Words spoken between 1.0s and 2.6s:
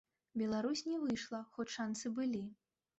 выйшла, хоць шанцы былі.